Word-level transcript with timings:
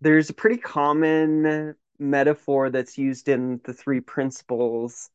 there's 0.00 0.30
a 0.30 0.34
pretty 0.34 0.56
common 0.56 1.74
metaphor 1.98 2.70
that's 2.70 2.96
used 2.98 3.28
in 3.28 3.60
the 3.64 3.74
three 3.74 4.00
principles 4.00 5.10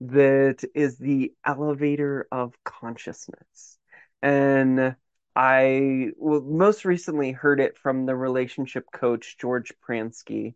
that 0.00 0.64
is 0.74 0.98
the 0.98 1.32
elevator 1.46 2.26
of 2.32 2.52
consciousness. 2.64 3.78
And 4.22 4.96
I 5.36 6.10
well, 6.16 6.40
most 6.40 6.84
recently 6.84 7.32
heard 7.32 7.60
it 7.60 7.78
from 7.78 8.06
the 8.06 8.16
relationship 8.16 8.86
coach 8.92 9.36
George 9.38 9.72
Pransky. 9.86 10.54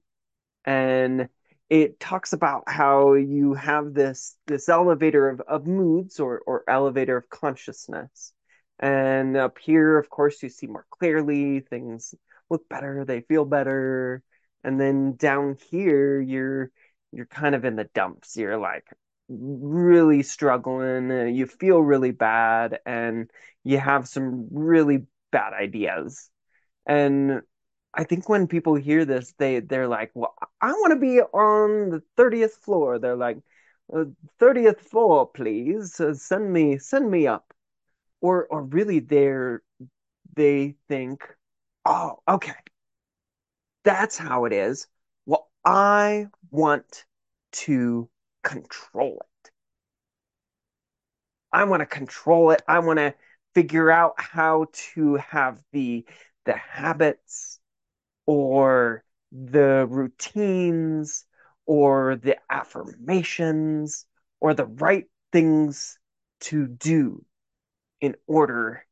And 0.64 1.28
it 1.70 2.00
talks 2.00 2.32
about 2.32 2.64
how 2.68 3.14
you 3.14 3.54
have 3.54 3.94
this 3.94 4.36
this 4.46 4.68
elevator 4.68 5.28
of, 5.28 5.40
of 5.42 5.66
moods 5.66 6.20
or, 6.20 6.40
or 6.46 6.64
elevator 6.68 7.16
of 7.16 7.30
consciousness. 7.30 8.32
And 8.80 9.36
up 9.36 9.58
here, 9.58 9.98
of 9.98 10.08
course, 10.10 10.42
you 10.42 10.48
see 10.48 10.66
more 10.66 10.86
clearly, 10.90 11.60
things 11.60 12.14
look 12.50 12.68
better, 12.68 13.04
they 13.04 13.20
feel 13.22 13.44
better. 13.44 14.22
And 14.64 14.80
then 14.80 15.16
down 15.16 15.56
here, 15.70 16.20
you're 16.20 16.70
you're 17.12 17.26
kind 17.26 17.54
of 17.54 17.64
in 17.64 17.76
the 17.76 17.84
dumps. 17.94 18.36
You're 18.36 18.58
like 18.58 18.86
really 19.28 20.22
struggling, 20.22 21.10
uh, 21.10 21.24
you 21.24 21.46
feel 21.46 21.80
really 21.80 22.10
bad, 22.12 22.80
and 22.86 23.30
you 23.64 23.78
have 23.78 24.08
some 24.08 24.48
really 24.50 25.06
bad 25.32 25.52
ideas. 25.54 26.30
And 26.86 27.42
I 27.94 28.04
think 28.04 28.28
when 28.28 28.46
people 28.48 28.74
hear 28.76 29.04
this, 29.04 29.34
they 29.38 29.60
they're 29.60 29.88
like, 29.88 30.10
"Well, 30.14 30.34
I 30.60 30.72
want 30.72 30.92
to 30.92 31.00
be 31.00 31.20
on 31.20 31.90
the 31.90 32.02
30th 32.16 32.56
floor." 32.56 32.98
They're 32.98 33.16
like, 33.16 33.38
uh, 33.94 34.06
"30th 34.38 34.80
floor, 34.82 35.26
please. 35.28 36.00
Uh, 36.00 36.14
send 36.14 36.52
me 36.52 36.78
send 36.78 37.10
me 37.10 37.26
up." 37.26 37.52
Or 38.20 38.46
or 38.48 38.62
really 38.64 39.00
they're 39.00 39.62
they 40.34 40.76
think, 40.88 41.22
"Oh, 41.88 42.22
okay. 42.28 42.54
That's 43.84 44.16
how 44.16 44.44
it 44.44 44.52
is. 44.52 44.86
Well, 45.26 45.50
I 45.64 46.26
want 46.50 47.04
to 47.52 48.08
control 48.44 49.20
it. 49.44 49.50
I 51.52 51.64
want 51.64 51.80
to 51.80 51.86
control 51.86 52.50
it. 52.50 52.62
I 52.68 52.78
want 52.80 52.98
to 52.98 53.14
figure 53.54 53.90
out 53.90 54.20
how 54.20 54.66
to 54.94 55.14
have 55.16 55.62
the 55.72 56.06
the 56.44 56.54
habits 56.54 57.58
or 58.26 59.04
the 59.32 59.86
routines 59.88 61.26
or 61.66 62.16
the 62.16 62.38
affirmations 62.50 64.06
or 64.40 64.54
the 64.54 64.66
right 64.66 65.06
things 65.32 65.98
to 66.40 66.66
do 66.68 67.24
in 68.00 68.16
order 68.26 68.86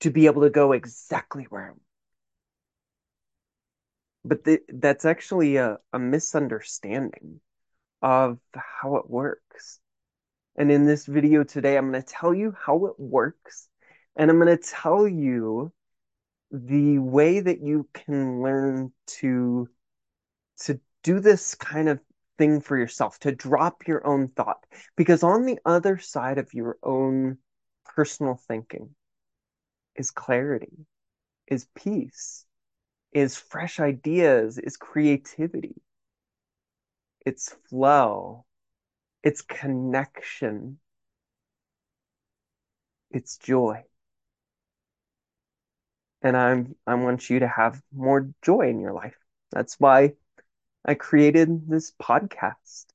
to 0.00 0.10
be 0.10 0.26
able 0.26 0.42
to 0.42 0.50
go 0.50 0.72
exactly 0.72 1.44
where 1.44 1.64
I 1.64 1.70
want. 1.70 1.82
But 4.24 4.60
that's 4.68 5.04
actually 5.04 5.56
a, 5.56 5.78
a 5.92 5.98
misunderstanding 5.98 7.40
of 8.02 8.38
how 8.54 8.96
it 8.96 9.08
works. 9.08 9.80
And 10.56 10.70
in 10.70 10.86
this 10.86 11.06
video 11.06 11.44
today, 11.44 11.76
I'm 11.76 11.90
going 11.90 12.02
to 12.02 12.08
tell 12.08 12.34
you 12.34 12.54
how 12.60 12.86
it 12.86 12.98
works. 12.98 13.68
And 14.16 14.30
I'm 14.30 14.38
going 14.38 14.56
to 14.56 14.62
tell 14.62 15.06
you 15.06 15.72
the 16.50 16.98
way 16.98 17.40
that 17.40 17.60
you 17.60 17.88
can 17.94 18.42
learn 18.42 18.92
to 19.06 19.68
to 20.62 20.80
do 21.04 21.20
this 21.20 21.54
kind 21.54 21.88
of 21.88 22.00
thing 22.36 22.60
for 22.60 22.76
yourself, 22.76 23.18
to 23.20 23.32
drop 23.32 23.86
your 23.86 24.04
own 24.04 24.28
thought. 24.28 24.64
Because 24.96 25.22
on 25.22 25.46
the 25.46 25.58
other 25.64 25.98
side 25.98 26.38
of 26.38 26.52
your 26.52 26.78
own 26.82 27.38
personal 27.84 28.40
thinking 28.48 28.90
is 29.98 30.12
clarity, 30.12 30.86
is 31.48 31.66
peace, 31.74 32.46
is 33.12 33.36
fresh 33.36 33.80
ideas, 33.80 34.58
is 34.58 34.76
creativity 34.78 35.82
it's 37.24 37.54
flow, 37.68 38.44
it's 39.22 39.42
connection, 39.42 40.80
it's 43.10 43.36
joy. 43.38 43.84
And 46.22 46.36
I'm 46.36 46.74
I 46.86 46.94
want 46.94 47.30
you 47.30 47.40
to 47.40 47.48
have 47.48 47.82
more 47.92 48.28
joy 48.42 48.68
in 48.68 48.80
your 48.80 48.92
life. 48.92 49.16
That's 49.50 49.78
why 49.80 50.14
I 50.84 50.94
created 50.94 51.68
this 51.68 51.92
podcast. 52.02 52.86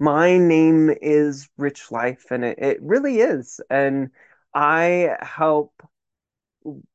My 0.00 0.38
name 0.38 0.90
is 1.02 1.48
Rich 1.58 1.90
Life, 1.92 2.26
and 2.30 2.44
it, 2.44 2.58
it 2.58 2.82
really 2.82 3.20
is. 3.20 3.60
And 3.70 4.10
I 4.54 5.16
help 5.20 5.72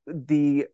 the 0.08 0.68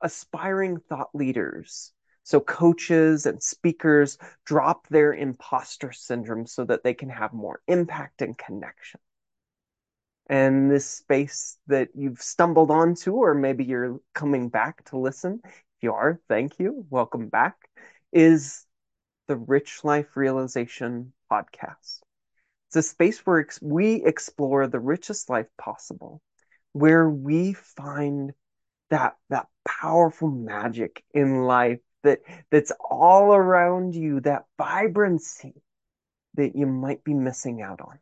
aspiring 0.00 0.78
thought 0.78 1.08
leaders 1.14 1.92
so 2.28 2.40
coaches 2.40 3.24
and 3.24 3.42
speakers 3.42 4.18
drop 4.44 4.86
their 4.88 5.14
imposter 5.14 5.92
syndrome 5.92 6.44
so 6.44 6.62
that 6.62 6.84
they 6.84 6.92
can 6.92 7.08
have 7.08 7.32
more 7.32 7.62
impact 7.66 8.20
and 8.20 8.36
connection. 8.36 9.00
And 10.28 10.70
this 10.70 10.84
space 10.84 11.56
that 11.68 11.88
you've 11.94 12.20
stumbled 12.20 12.70
onto, 12.70 13.12
or 13.12 13.32
maybe 13.32 13.64
you're 13.64 13.98
coming 14.14 14.50
back 14.50 14.84
to 14.90 14.98
listen, 14.98 15.40
if 15.42 15.80
you 15.80 15.94
are, 15.94 16.20
thank 16.28 16.58
you, 16.58 16.84
welcome 16.90 17.30
back, 17.30 17.56
is 18.12 18.66
the 19.26 19.36
Rich 19.36 19.82
Life 19.82 20.14
Realization 20.14 21.14
podcast. 21.32 22.00
It's 22.68 22.76
a 22.76 22.82
space 22.82 23.20
where 23.20 23.48
we 23.62 24.04
explore 24.04 24.66
the 24.66 24.80
richest 24.80 25.30
life 25.30 25.48
possible, 25.56 26.20
where 26.72 27.08
we 27.08 27.52
find 27.52 28.32
that 28.90 29.16
that 29.30 29.46
powerful 29.66 30.30
magic 30.30 31.04
in 31.12 31.42
life 31.42 31.80
that 32.02 32.20
that's 32.50 32.72
all 32.90 33.34
around 33.34 33.94
you, 33.94 34.20
that 34.20 34.44
vibrancy 34.56 35.54
that 36.34 36.56
you 36.56 36.66
might 36.66 37.02
be 37.04 37.14
missing 37.14 37.60
out 37.62 37.80
on. 37.80 37.98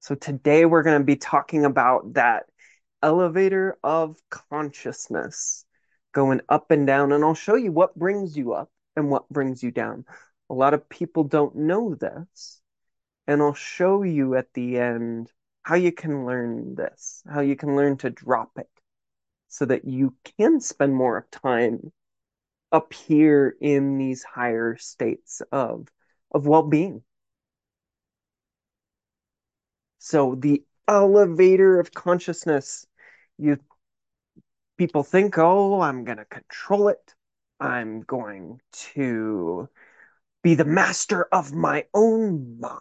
So 0.00 0.14
today 0.14 0.64
we're 0.64 0.82
going 0.82 1.00
to 1.00 1.04
be 1.04 1.16
talking 1.16 1.64
about 1.64 2.14
that 2.14 2.44
elevator 3.02 3.76
of 3.82 4.16
consciousness 4.30 5.64
going 6.12 6.40
up 6.48 6.70
and 6.70 6.86
down 6.86 7.12
and 7.12 7.22
I'll 7.22 7.34
show 7.34 7.54
you 7.54 7.70
what 7.70 7.94
brings 7.94 8.36
you 8.36 8.54
up 8.54 8.70
and 8.96 9.10
what 9.10 9.28
brings 9.28 9.62
you 9.62 9.70
down. 9.70 10.04
A 10.50 10.54
lot 10.54 10.74
of 10.74 10.88
people 10.88 11.24
don't 11.24 11.54
know 11.54 11.94
this 11.94 12.60
and 13.26 13.42
I'll 13.42 13.54
show 13.54 14.02
you 14.02 14.34
at 14.34 14.52
the 14.54 14.78
end 14.78 15.30
how 15.68 15.74
you 15.74 15.92
can 15.92 16.24
learn 16.24 16.74
this, 16.76 17.22
how 17.30 17.40
you 17.40 17.54
can 17.54 17.76
learn 17.76 17.98
to 17.98 18.08
drop 18.08 18.52
it 18.56 18.70
so 19.48 19.66
that 19.66 19.84
you 19.84 20.14
can 20.38 20.62
spend 20.62 20.94
more 20.96 21.18
of 21.18 21.30
time 21.30 21.92
up 22.72 22.94
here 22.94 23.54
in 23.60 23.98
these 23.98 24.24
higher 24.24 24.78
states 24.78 25.42
of 25.52 25.86
of 26.32 26.46
well-being. 26.46 27.02
So 29.98 30.36
the 30.36 30.64
elevator 30.86 31.78
of 31.78 31.92
consciousness 31.92 32.86
you 33.36 33.58
people 34.78 35.02
think 35.02 35.36
oh 35.36 35.82
i'm 35.82 36.04
going 36.04 36.16
to 36.16 36.24
control 36.24 36.88
it. 36.88 37.14
I'm 37.60 38.00
going 38.00 38.62
to 38.94 39.68
be 40.42 40.54
the 40.54 40.64
master 40.64 41.24
of 41.30 41.52
my 41.52 41.84
own 41.92 42.58
mind 42.58 42.80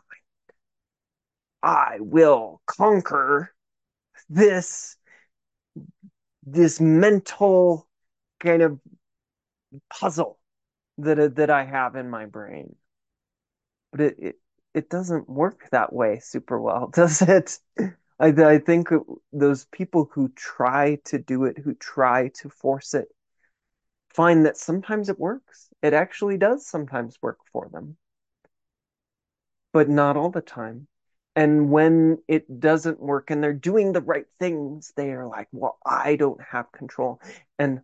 i 1.64 1.98
will 2.00 2.62
conquer 2.66 3.54
this 4.30 4.98
this 6.46 6.80
mental 6.80 7.88
kind 8.40 8.62
of 8.62 8.80
puzzle 9.90 10.40
that 10.98 11.36
that 11.36 11.50
I 11.50 11.64
have 11.66 11.96
in 11.96 12.10
my 12.10 12.26
brain. 12.26 12.76
But 13.92 14.02
it, 14.02 14.16
it 14.20 14.40
it 14.74 14.90
doesn't 14.90 15.30
work 15.30 15.70
that 15.72 15.92
way 15.92 16.20
super 16.20 16.60
well, 16.62 16.88
does 16.94 17.22
it? 17.22 17.60
I 18.20 18.28
I 18.30 18.60
think 18.60 18.90
those 19.34 19.66
people 19.66 20.10
who 20.14 20.30
try 20.30 20.96
to 21.06 21.18
do 21.20 21.46
it, 21.46 21.58
who 21.58 21.74
try 21.76 22.30
to 22.30 22.50
force 22.50 22.94
it, 22.94 23.10
find 24.10 24.46
that 24.46 24.58
sometimes 24.58 25.10
it 25.10 25.20
works. 25.20 25.70
It 25.82 25.94
actually 25.94 26.38
does 26.38 26.68
sometimes 26.68 27.22
work 27.22 27.40
for 27.52 27.70
them. 27.70 27.98
But 29.72 29.88
not 29.88 30.18
all 30.18 30.30
the 30.30 30.42
time. 30.42 30.90
And 31.38 31.70
when 31.70 32.18
it 32.28 32.60
doesn't 32.60 33.00
work 33.00 33.30
and 33.30 33.44
they're 33.44 33.54
doing 33.54 33.94
the 33.94 34.02
right 34.02 34.26
things, 34.40 34.92
they 34.96 35.12
are 35.12 35.28
like, 35.28 35.48
well, 35.52 35.78
I 35.86 36.16
don't 36.16 36.42
have 36.42 36.72
control. 36.72 37.22
And 37.60 37.82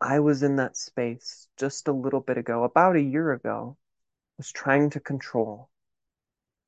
I 0.00 0.20
was 0.20 0.42
in 0.42 0.56
that 0.56 0.74
space 0.74 1.46
just 1.58 1.88
a 1.88 1.92
little 1.92 2.20
bit 2.20 2.38
ago, 2.38 2.64
about 2.64 2.96
a 2.96 3.02
year 3.02 3.32
ago. 3.32 3.76
I 3.78 4.34
was 4.38 4.50
trying 4.50 4.88
to 4.90 5.00
control. 5.00 5.68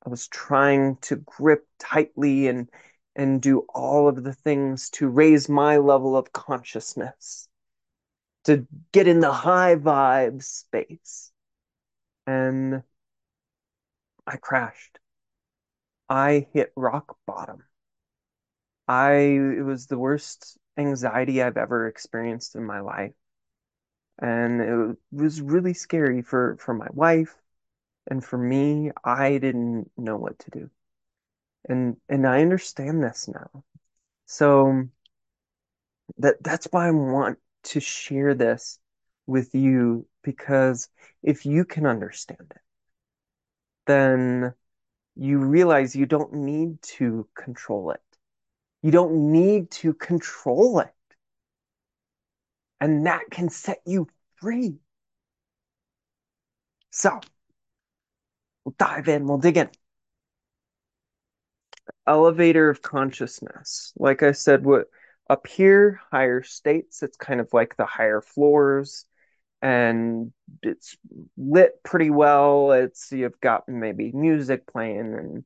I 0.04 0.10
was 0.10 0.28
trying 0.28 0.96
to 0.96 1.16
grip 1.16 1.66
tightly 1.78 2.48
and 2.48 2.68
and 3.16 3.40
do 3.40 3.60
all 3.74 4.06
of 4.06 4.22
the 4.22 4.34
things 4.34 4.90
to 4.90 5.08
raise 5.08 5.48
my 5.48 5.78
level 5.78 6.14
of 6.14 6.30
consciousness, 6.30 7.48
to 8.44 8.66
get 8.92 9.08
in 9.08 9.20
the 9.20 9.32
high 9.32 9.76
vibe 9.76 10.42
space. 10.42 11.32
And 12.26 12.82
I 14.26 14.36
crashed. 14.36 14.98
I 16.10 16.46
hit 16.52 16.74
rock 16.76 17.16
bottom. 17.24 17.64
I 18.88 19.12
it 19.12 19.64
was 19.64 19.86
the 19.86 19.98
worst 19.98 20.58
anxiety 20.76 21.42
I've 21.42 21.56
ever 21.56 21.86
experienced 21.86 22.54
in 22.56 22.64
my 22.66 22.80
life. 22.80 23.14
And 24.20 24.60
it 24.60 24.96
was 25.12 25.40
really 25.40 25.72
scary 25.74 26.22
for, 26.22 26.56
for 26.58 26.74
my 26.74 26.88
wife 26.92 27.34
and 28.08 28.24
for 28.24 28.38
me. 28.38 28.90
I 29.04 29.38
didn't 29.38 29.90
know 29.96 30.16
what 30.16 30.38
to 30.40 30.50
do. 30.50 30.70
And 31.68 31.96
and 32.08 32.26
I 32.26 32.42
understand 32.42 33.02
this 33.02 33.28
now. 33.28 33.64
So 34.26 34.88
that 36.18 36.36
that's 36.42 36.66
why 36.70 36.88
I 36.88 36.90
want 36.90 37.38
to 37.64 37.80
share 37.80 38.34
this 38.34 38.78
with 39.26 39.54
you 39.54 40.06
because 40.22 40.88
if 41.22 41.46
you 41.46 41.64
can 41.64 41.86
understand 41.86 42.52
it, 42.54 42.62
then 43.86 44.54
you 45.20 45.38
realize 45.38 45.94
you 45.94 46.06
don't 46.06 46.32
need 46.32 46.80
to 46.80 47.28
control 47.36 47.90
it. 47.90 48.00
You 48.82 48.90
don't 48.90 49.30
need 49.30 49.70
to 49.72 49.92
control 49.92 50.80
it. 50.80 50.94
And 52.80 53.04
that 53.04 53.24
can 53.30 53.50
set 53.50 53.82
you 53.84 54.08
free. 54.36 54.78
So 56.90 57.20
we'll 58.64 58.74
dive 58.78 59.08
in, 59.08 59.26
we'll 59.26 59.36
dig 59.36 59.58
in. 59.58 59.68
Elevator 62.06 62.70
of 62.70 62.80
consciousness. 62.80 63.92
Like 63.98 64.22
I 64.22 64.32
said, 64.32 64.64
what 64.64 64.86
up 65.28 65.46
here, 65.46 66.00
higher 66.10 66.42
states, 66.42 67.02
it's 67.02 67.18
kind 67.18 67.40
of 67.40 67.52
like 67.52 67.76
the 67.76 67.84
higher 67.84 68.22
floors 68.22 69.04
and 69.62 70.32
it's 70.62 70.96
lit 71.36 71.82
pretty 71.84 72.10
well. 72.10 72.72
It's 72.72 73.12
you've 73.12 73.40
got 73.40 73.68
maybe 73.68 74.12
music 74.12 74.66
playing 74.66 75.14
and 75.14 75.44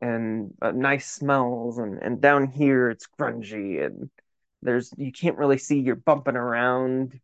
and 0.00 0.54
uh, 0.60 0.72
nice 0.72 1.10
smells 1.10 1.78
and 1.78 2.02
and 2.02 2.20
down 2.20 2.46
here 2.48 2.90
it's 2.90 3.06
grungy 3.18 3.84
and 3.84 4.10
there's 4.62 4.92
you 4.96 5.10
can't 5.12 5.38
really 5.38 5.58
see 5.58 5.80
you're 5.80 5.94
bumping 5.96 6.36
around 6.36 7.18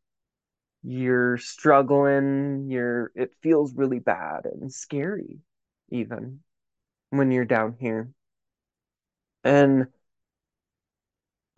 you're 0.83 1.39
struggling 1.39 2.69
you're 2.71 3.13
it 3.15 3.33
feels 3.43 3.75
really 3.75 3.99
bad 3.99 4.47
and 4.47 4.73
scary 4.73 5.39
even 5.91 6.41
when 7.11 7.31
you're 7.31 7.45
down 7.45 7.77
here 7.79 8.11
and 9.45 9.87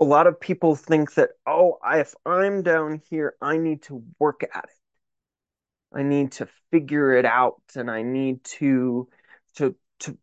a 0.00 0.04
lot 0.04 0.26
of 0.26 0.40
people 0.40 0.74
think 0.74 1.14
that 1.14 1.30
oh 1.46 1.78
if 1.92 2.14
i'm 2.26 2.62
down 2.62 3.00
here 3.10 3.34
i 3.40 3.56
need 3.56 3.82
to 3.82 4.02
work 4.18 4.42
at 4.42 4.64
it 4.64 5.96
i 5.96 6.02
need 6.02 6.32
to 6.32 6.48
figure 6.70 7.12
it 7.12 7.24
out 7.24 7.62
and 7.76 7.90
i 7.90 8.02
need 8.02 8.42
to 8.44 9.08
to 9.54 9.74
to 10.00 10.18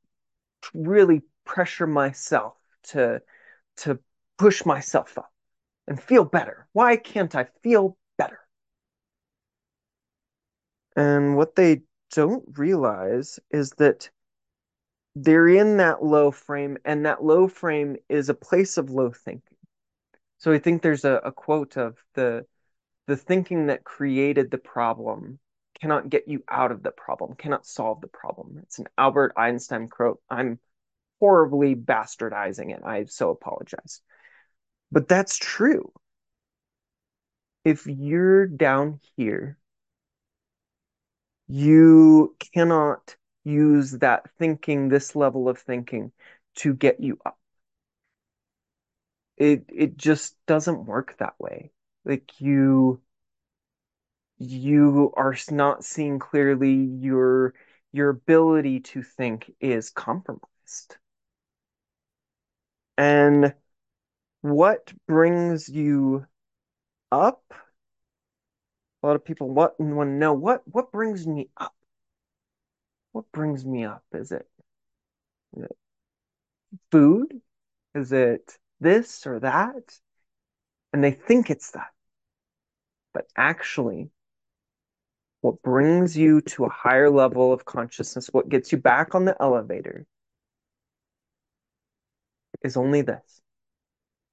really 0.73 1.21
pressure 1.45 1.87
myself 1.87 2.57
to 2.83 3.21
to 3.77 3.99
push 4.37 4.65
myself 4.65 5.17
up 5.17 5.31
and 5.87 6.01
feel 6.01 6.23
better. 6.23 6.67
Why 6.73 6.95
can't 6.97 7.35
I 7.35 7.45
feel 7.61 7.97
better? 8.17 8.39
And 10.95 11.37
what 11.37 11.55
they 11.55 11.81
don't 12.13 12.43
realize 12.57 13.39
is 13.49 13.71
that 13.71 14.09
they're 15.15 15.47
in 15.47 15.77
that 15.77 16.03
low 16.03 16.31
frame, 16.31 16.77
and 16.85 17.05
that 17.05 17.23
low 17.23 17.47
frame 17.47 17.97
is 18.07 18.29
a 18.29 18.33
place 18.33 18.77
of 18.77 18.89
low 18.89 19.11
thinking. 19.11 19.50
So 20.41 20.51
I 20.51 20.57
think 20.57 20.81
there's 20.81 21.05
a, 21.05 21.21
a 21.23 21.31
quote 21.31 21.77
of 21.77 21.97
the 22.15 22.47
the 23.05 23.15
thinking 23.15 23.67
that 23.67 23.83
created 23.83 24.49
the 24.49 24.57
problem 24.57 25.39
cannot 25.79 26.09
get 26.09 26.27
you 26.27 26.43
out 26.49 26.71
of 26.71 26.81
the 26.81 26.91
problem, 26.91 27.35
cannot 27.35 27.65
solve 27.65 28.01
the 28.01 28.07
problem. 28.07 28.57
It's 28.63 28.79
an 28.79 28.87
Albert 28.97 29.33
Einstein 29.37 29.87
quote. 29.87 30.19
I'm 30.29 30.59
horribly 31.19 31.75
bastardizing 31.75 32.75
it. 32.75 32.81
I 32.83 33.05
so 33.05 33.29
apologize. 33.29 34.01
But 34.91 35.07
that's 35.07 35.37
true. 35.37 35.91
If 37.63 37.85
you're 37.85 38.47
down 38.47 38.99
here, 39.15 39.59
you 41.47 42.35
cannot 42.53 43.15
use 43.43 43.91
that 43.91 44.27
thinking, 44.39 44.89
this 44.89 45.15
level 45.15 45.49
of 45.49 45.59
thinking, 45.59 46.11
to 46.55 46.73
get 46.73 46.99
you 46.99 47.19
up. 47.25 47.37
It 49.41 49.65
it 49.69 49.97
just 49.97 50.37
doesn't 50.45 50.85
work 50.85 51.17
that 51.17 51.33
way. 51.39 51.71
Like 52.05 52.39
you 52.39 53.01
you 54.39 55.13
are 55.15 55.35
not 55.51 55.83
seeing 55.85 56.19
clearly 56.19 56.73
your 56.73 57.53
your 57.93 58.09
ability 58.09 58.79
to 58.79 59.01
think 59.03 59.51
is 59.59 59.89
compromised. 59.89 60.97
And 62.97 63.53
what 64.41 64.93
brings 65.07 65.69
you 65.69 66.27
up? 67.11 67.43
A 69.03 69.07
lot 69.07 69.15
of 69.15 69.23
people 69.23 69.49
want 69.51 69.77
to 69.77 69.83
know 70.05 70.33
what 70.33 70.67
what 70.67 70.91
brings 70.91 71.27
me 71.27 71.49
up. 71.55 71.75
What 73.13 73.31
brings 73.31 73.65
me 73.65 73.85
up? 73.85 74.03
Is 74.11 74.33
it, 74.33 74.49
is 75.55 75.63
it 75.63 75.77
food? 76.91 77.41
Is 77.95 78.11
it 78.11 78.57
this 78.81 79.25
or 79.25 79.39
that? 79.39 79.97
And 80.91 81.01
they 81.03 81.11
think 81.11 81.49
it's 81.49 81.71
that. 81.71 81.91
But 83.13 83.27
actually, 83.37 84.09
what 85.41 85.61
brings 85.61 86.17
you 86.17 86.41
to 86.41 86.65
a 86.65 86.69
higher 86.69 87.09
level 87.09 87.53
of 87.53 87.65
consciousness, 87.65 88.27
what 88.31 88.49
gets 88.49 88.71
you 88.71 88.77
back 88.77 89.15
on 89.15 89.25
the 89.25 89.35
elevator, 89.41 90.05
is 92.63 92.77
only 92.77 93.01
this 93.01 93.41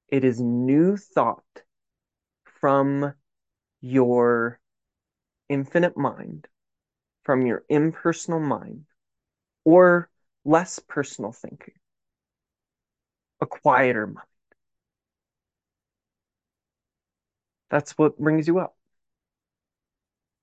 it 0.09 0.25
is 0.25 0.41
new 0.41 0.97
thought 0.97 1.45
from 2.61 3.15
your 3.81 4.59
infinite 5.49 5.97
mind, 5.97 6.47
from 7.25 7.47
your 7.47 7.65
impersonal 7.69 8.41
mind, 8.41 8.85
or 9.65 10.09
less 10.45 10.79
personal 10.79 11.33
thinking, 11.33 11.75
a 13.41 13.47
quieter 13.47 14.07
mind. 14.07 14.27
That's 17.71 17.97
what 17.99 18.19
brings 18.19 18.47
you 18.47 18.59
up. 18.59 18.77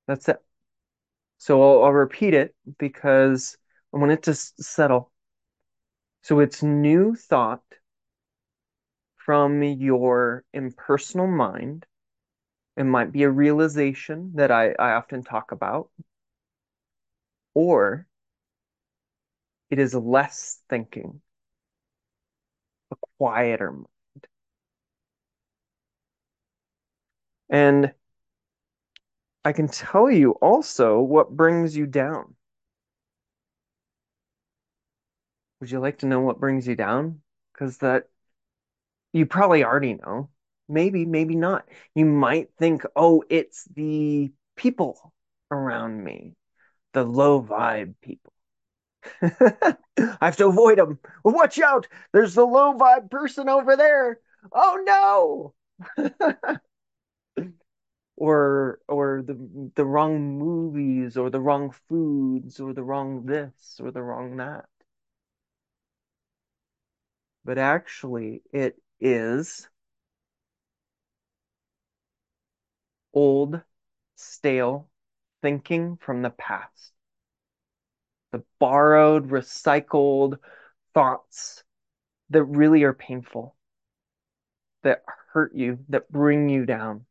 That's 0.07 0.30
it. 0.30 0.39
So 1.38 1.62
I'll, 1.62 1.86
I'll 1.86 1.94
repeat 1.94 2.33
it 2.33 2.56
because 2.80 3.57
I 3.94 3.98
want 3.98 4.12
it 4.12 4.24
to 4.24 4.33
settle. 4.36 5.12
So 6.24 6.42
it's 6.42 6.62
new 6.62 7.16
thought 7.16 7.63
from 9.18 9.62
your 9.62 10.45
impersonal 10.54 11.27
mind. 11.27 11.86
It 12.77 12.86
might 12.86 13.12
be 13.12 13.24
a 13.24 13.31
realization 13.31 14.33
that 14.36 14.51
I, 14.51 14.74
I 14.74 14.94
often 14.94 15.24
talk 15.24 15.52
about, 15.52 15.90
or 17.56 18.06
it 19.69 19.78
is 19.80 19.94
less 19.94 20.61
thinking, 20.69 21.21
a 22.92 22.95
quieter 23.18 23.71
mind. 23.71 23.88
And 27.49 27.94
I 29.45 29.54
can 29.54 29.69
tell 29.69 30.11
you 30.11 30.31
also 30.42 30.99
what 30.99 31.37
brings 31.37 31.78
you 31.78 31.85
down. 31.85 32.35
Would 35.59 35.69
you 35.71 35.80
like 35.81 35.97
to 35.99 36.06
know 36.06 36.21
what 36.21 36.40
brings 36.40 36.66
you 36.68 36.75
down? 36.78 37.21
Because 37.54 37.80
that 37.80 38.07
you 39.14 39.25
probably 39.25 39.64
already 39.64 39.95
know. 39.95 40.30
Maybe, 40.68 41.06
maybe 41.06 41.35
not. 41.35 41.68
You 41.94 42.06
might 42.06 42.49
think, 42.57 42.83
oh, 42.95 43.23
it's 43.30 43.66
the 43.75 44.31
people 44.56 45.14
around 45.52 46.04
me, 46.04 46.33
the 46.94 47.04
low 47.04 47.42
vibe 47.44 47.95
people. 48.02 48.33
I 49.21 49.78
have 50.21 50.37
to 50.37 50.47
avoid 50.47 50.80
them. 50.80 50.99
Watch 51.23 51.59
out! 51.59 51.87
There's 52.14 52.35
the 52.35 52.45
low 52.45 52.73
vibe 52.78 53.11
person 53.11 53.49
over 53.49 53.75
there. 53.78 54.19
Oh 54.54 55.54
no! 55.97 56.57
or 58.18 58.80
or 58.88 59.22
the 59.22 59.72
the 59.76 59.86
wrong 59.86 60.38
movies 60.38 61.18
or 61.18 61.30
the 61.30 61.40
wrong 61.40 61.72
foods 61.72 62.60
or 62.60 62.74
the 62.74 62.84
wrong 62.84 63.26
this 63.26 63.80
or 63.81 63.92
the 63.92 64.02
wrong 64.04 64.38
that. 64.38 64.68
But 67.45 67.57
actually 67.57 68.44
it 68.52 68.81
is 69.00 69.69
old, 73.14 73.64
stale 74.16 74.90
thinking 75.42 75.98
from 75.98 76.22
the 76.22 76.30
past. 76.30 76.94
The 78.31 78.44
borrowed, 78.60 79.30
recycled 79.30 80.38
thoughts 80.94 81.64
that 82.30 82.44
really 82.44 82.84
are 82.84 82.94
painful, 82.94 83.56
that 84.84 85.04
hurt 85.34 85.54
you, 85.56 85.80
that 85.90 86.12
bring 86.12 86.50
you 86.50 86.66
down. 86.66 87.06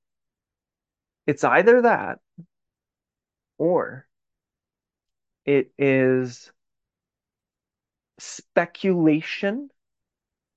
It's 1.27 1.45
either 1.45 1.83
that 1.83 2.21
or 3.59 4.07
it 5.47 5.73
is 5.79 6.51
speculation 8.19 9.71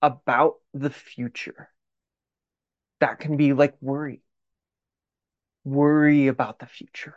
about 0.01 0.55
the 0.73 0.89
future. 0.89 1.69
That 2.99 3.19
can 3.19 3.37
be 3.37 3.53
like 3.53 3.75
worry. 3.81 4.21
worry 5.63 6.27
about 6.27 6.59
the 6.59 6.65
future. 6.65 7.15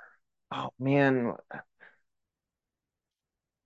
Oh 0.50 0.70
man, 0.78 1.34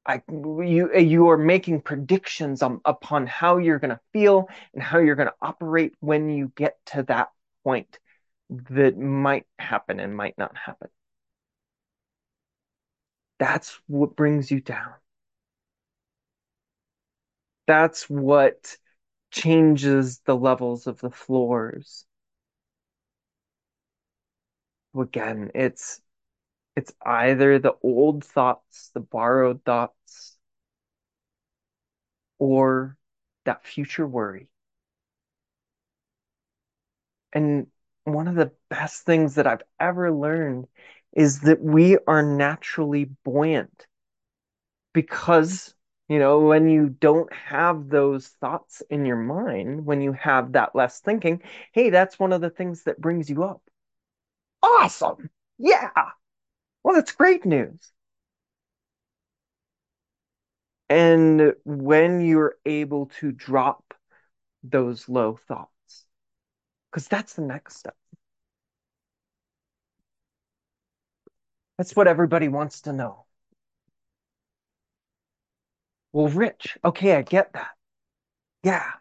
I 0.06 0.22
you 0.28 0.94
you 0.96 1.28
are 1.30 1.38
making 1.38 1.80
predictions 1.82 2.62
on, 2.62 2.80
upon 2.84 3.26
how 3.26 3.58
you're 3.58 3.78
going 3.78 3.90
to 3.90 4.00
feel 4.12 4.48
and 4.74 4.82
how 4.82 4.98
you're 4.98 5.14
going 5.14 5.28
to 5.28 5.34
operate 5.40 5.94
when 6.00 6.28
you 6.28 6.52
get 6.56 6.76
to 6.86 7.02
that 7.04 7.30
point 7.62 7.98
that 8.50 8.96
might 8.98 9.46
happen 9.58 10.00
and 10.00 10.16
might 10.16 10.38
not 10.38 10.56
happen. 10.56 10.88
That's 13.38 13.78
what 13.86 14.16
brings 14.16 14.50
you 14.50 14.60
down. 14.60 14.94
That's 17.66 18.08
what 18.08 18.76
changes 19.32 20.20
the 20.20 20.36
levels 20.36 20.86
of 20.86 21.00
the 21.00 21.10
floors. 21.10 22.06
Again, 24.98 25.50
it's 25.54 26.00
it's 26.76 26.92
either 27.04 27.58
the 27.60 27.74
old 27.82 28.24
thoughts, 28.24 28.90
the 28.94 29.00
borrowed 29.00 29.64
thoughts, 29.64 30.38
or 32.38 32.96
that 33.44 33.64
future 33.66 34.06
worry. 34.06 34.48
And 37.32 37.66
one 38.04 38.28
of 38.28 38.34
the 38.36 38.52
best 38.70 39.04
things 39.04 39.34
that 39.36 39.46
I've 39.46 39.62
ever 39.80 40.12
learned 40.12 40.66
is 41.12 41.40
that 41.42 41.60
we 41.62 41.98
are 42.06 42.22
naturally 42.22 43.04
buoyant 43.24 43.86
because, 44.92 45.74
you 46.08 46.18
know, 46.18 46.40
when 46.40 46.68
you 46.68 46.88
don't 46.88 47.32
have 47.32 47.88
those 47.88 48.28
thoughts 48.28 48.82
in 48.90 49.04
your 49.04 49.16
mind, 49.16 49.84
when 49.84 50.00
you 50.00 50.12
have 50.12 50.52
that 50.52 50.74
less 50.74 51.00
thinking, 51.00 51.42
hey, 51.72 51.90
that's 51.90 52.18
one 52.18 52.32
of 52.32 52.40
the 52.40 52.50
things 52.50 52.84
that 52.84 53.00
brings 53.00 53.28
you 53.28 53.44
up. 53.44 53.62
Awesome. 54.62 55.30
Yeah. 55.58 55.90
Well, 56.84 56.94
that's 56.96 57.12
great 57.12 57.44
news. 57.46 57.92
And 60.88 61.54
when 61.64 62.20
you're 62.20 62.56
able 62.64 63.06
to 63.20 63.32
drop 63.32 63.94
those 64.64 65.08
low 65.08 65.36
thoughts, 65.36 65.73
because 66.94 67.08
that's 67.08 67.34
the 67.34 67.42
next 67.42 67.76
step. 67.78 67.96
That's 71.76 71.96
what 71.96 72.06
everybody 72.06 72.46
wants 72.46 72.82
to 72.82 72.92
know. 72.92 73.26
Well, 76.12 76.28
Rich, 76.28 76.78
okay, 76.84 77.16
I 77.16 77.22
get 77.22 77.52
that. 77.54 77.72
Yeah. 78.62 78.92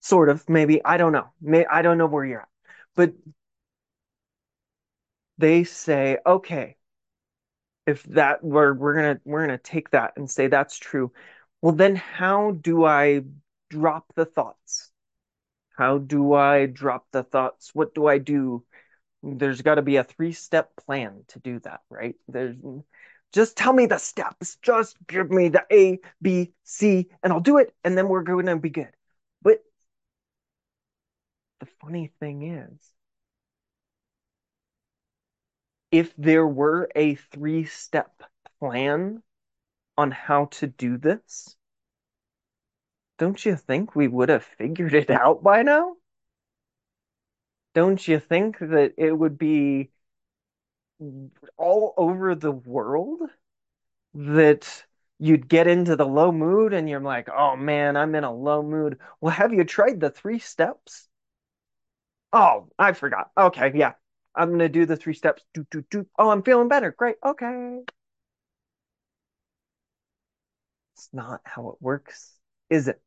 Sort 0.00 0.28
of, 0.28 0.48
maybe. 0.48 0.82
I 0.84 0.96
don't 0.96 1.12
know. 1.12 1.28
May 1.40 1.66
I 1.66 1.82
don't 1.82 1.98
know 1.98 2.06
where 2.06 2.24
you're 2.24 2.40
at. 2.42 2.48
But 2.94 3.12
they 5.38 5.64
say, 5.64 6.18
okay, 6.26 6.76
if 7.86 8.02
that 8.04 8.42
we're 8.42 8.74
we're 8.74 8.94
gonna 8.94 9.20
we're 9.24 9.40
gonna 9.46 9.58
take 9.58 9.90
that 9.90 10.12
and 10.16 10.30
say 10.30 10.48
that's 10.48 10.78
true. 10.78 11.12
Well, 11.62 11.72
then 11.74 11.96
how 11.96 12.52
do 12.52 12.84
I 12.84 13.22
drop 13.70 14.12
the 14.14 14.24
thoughts? 14.24 14.90
How 15.76 15.98
do 15.98 16.32
I 16.32 16.66
drop 16.66 17.06
the 17.12 17.22
thoughts? 17.22 17.74
What 17.74 17.94
do 17.94 18.06
I 18.06 18.18
do? 18.18 18.64
There's 19.22 19.62
got 19.62 19.76
to 19.76 19.82
be 19.82 19.96
a 19.96 20.04
three-step 20.04 20.70
plan 20.76 21.24
to 21.28 21.38
do 21.40 21.58
that, 21.60 21.80
right? 21.90 22.14
There's 22.28 22.56
just 23.32 23.56
tell 23.56 23.72
me 23.72 23.86
the 23.86 23.98
steps. 23.98 24.56
Just 24.62 24.96
give 25.06 25.30
me 25.30 25.48
the 25.48 25.64
A, 25.72 25.98
B, 26.22 26.52
C, 26.64 27.08
and 27.22 27.32
I'll 27.32 27.40
do 27.40 27.58
it, 27.58 27.74
and 27.84 27.96
then 27.96 28.08
we're 28.08 28.22
going 28.22 28.46
to 28.46 28.56
be 28.56 28.70
good. 28.70 28.92
But 29.42 29.58
the 31.60 31.66
funny 31.80 32.12
thing 32.20 32.42
is, 32.42 32.92
if 35.90 36.14
there 36.16 36.46
were 36.46 36.88
a 36.94 37.16
three-step 37.16 38.22
plan 38.60 39.22
on 39.98 40.10
how 40.10 40.46
to 40.46 40.66
do 40.66 40.96
this, 40.98 41.55
don't 43.18 43.44
you 43.44 43.56
think 43.56 43.94
we 43.94 44.08
would 44.08 44.28
have 44.30 44.44
figured 44.44 44.94
it 44.94 45.10
out 45.10 45.42
by 45.42 45.62
now? 45.62 45.96
Don't 47.74 48.08
you 48.08 48.18
think 48.18 48.58
that 48.58 48.94
it 48.96 49.12
would 49.12 49.38
be 49.38 49.92
all 51.56 51.94
over 51.96 52.34
the 52.34 52.52
world 52.52 53.20
that 54.14 54.84
you'd 55.18 55.48
get 55.48 55.66
into 55.68 55.96
the 55.96 56.06
low 56.06 56.32
mood 56.32 56.72
and 56.74 56.88
you're 56.90 57.00
like, 57.00 57.28
oh 57.30 57.56
man, 57.56 57.96
I'm 57.96 58.14
in 58.14 58.24
a 58.24 58.32
low 58.34 58.62
mood. 58.62 58.98
Well, 59.20 59.34
have 59.34 59.52
you 59.54 59.64
tried 59.64 60.00
the 60.00 60.10
three 60.10 60.38
steps? 60.38 61.08
Oh, 62.32 62.68
I 62.78 62.92
forgot. 62.92 63.30
Okay, 63.36 63.72
yeah. 63.74 63.94
I'm 64.34 64.50
gonna 64.50 64.68
do 64.68 64.86
the 64.86 64.96
three 64.96 65.14
steps. 65.14 65.42
Do, 65.54 65.66
do, 65.70 65.82
do. 65.90 66.06
Oh, 66.18 66.30
I'm 66.30 66.42
feeling 66.42 66.68
better. 66.68 66.90
Great. 66.92 67.16
Okay. 67.24 67.80
It's 70.94 71.08
not 71.12 71.40
how 71.44 71.68
it 71.70 71.80
works, 71.80 72.38
is 72.70 72.88
it? 72.88 73.00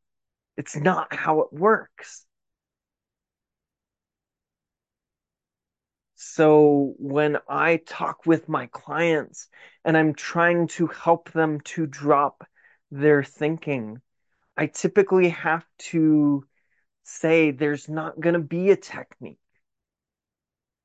It's 0.60 0.76
not 0.76 1.16
how 1.16 1.40
it 1.40 1.54
works. 1.54 2.26
So 6.16 6.96
when 6.98 7.38
I 7.48 7.78
talk 7.78 8.26
with 8.26 8.50
my 8.50 8.68
clients 8.68 9.48
and 9.86 9.96
I'm 9.96 10.14
trying 10.14 10.68
to 10.80 10.88
help 10.88 11.32
them 11.32 11.62
to 11.62 11.86
drop 11.88 12.46
their 12.92 13.24
thinking, 13.24 14.02
I 14.58 14.68
typically 14.68 15.30
have 15.30 15.66
to 15.92 16.44
say 17.04 17.52
there's 17.52 17.88
not 17.88 18.20
going 18.20 18.34
to 18.34 18.40
be 18.40 18.72
a 18.72 18.76
technique. 18.76 19.40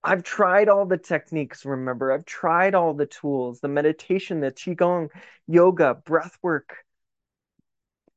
I've 0.04 0.22
tried 0.22 0.68
all 0.68 0.86
the 0.86 0.98
techniques, 0.98 1.64
remember? 1.64 2.12
I've 2.12 2.26
tried 2.26 2.76
all 2.76 2.94
the 2.94 3.06
tools, 3.06 3.58
the 3.58 3.66
meditation, 3.66 4.38
the 4.38 4.52
Qigong, 4.52 5.08
yoga, 5.48 5.94
breath 5.94 6.38
work, 6.42 6.83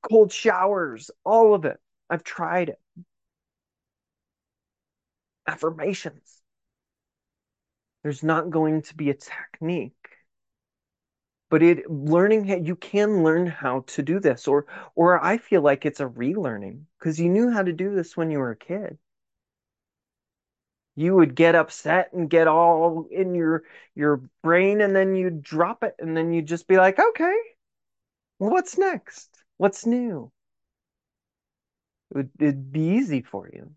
cold 0.10 0.32
showers, 0.32 1.12
all 1.24 1.54
of 1.54 1.66
it. 1.66 1.80
I've 2.10 2.24
tried 2.24 2.70
it. 2.70 2.80
Affirmations. 5.48 6.44
There's 8.02 8.24
not 8.24 8.50
going 8.50 8.82
to 8.84 8.96
be 8.96 9.10
a 9.10 9.14
technique. 9.14 9.94
But 11.50 11.62
it 11.62 11.90
learning 11.90 12.66
you 12.66 12.78
can 12.78 13.22
learn 13.24 13.48
how 13.48 13.82
to 13.88 14.02
do 14.02 14.20
this, 14.22 14.48
or 14.48 14.66
or 14.96 15.22
I 15.22 15.38
feel 15.38 15.62
like 15.62 15.86
it's 15.86 16.00
a 16.00 16.08
relearning 16.08 16.86
because 16.98 17.20
you 17.20 17.28
knew 17.30 17.52
how 17.52 17.64
to 17.64 17.74
do 17.74 17.94
this 17.94 18.16
when 18.16 18.32
you 18.32 18.40
were 18.40 18.52
a 18.52 18.56
kid. 18.56 18.98
You 20.96 21.16
would 21.16 21.36
get 21.36 21.56
upset 21.56 22.12
and 22.12 22.30
get 22.30 22.48
all 22.48 23.06
in 23.12 23.36
your 23.36 23.64
your 23.96 24.18
brain, 24.44 24.82
and 24.82 24.96
then 24.96 25.16
you'd 25.16 25.44
drop 25.44 25.84
it, 25.84 25.96
and 26.00 26.18
then 26.18 26.34
you'd 26.34 26.48
just 26.48 26.68
be 26.68 26.78
like, 26.78 27.00
okay, 27.00 27.38
what's 28.40 28.78
next? 28.78 29.37
What's 29.58 29.86
new? 29.86 30.32
It 32.12 32.18
would, 32.18 32.32
it'd 32.38 32.72
be 32.74 32.82
easy 32.82 33.22
for 33.22 33.48
you 33.48 33.74